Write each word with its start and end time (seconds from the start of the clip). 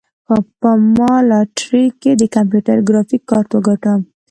ما 0.27 0.37
په 0.59 0.71
لاټرۍ 1.29 1.85
کې 2.01 2.11
د 2.21 2.23
کمپیوټر 2.35 2.77
ګرافیک 2.87 3.21
کارت 3.29 3.49
وګاټه. 3.53 3.93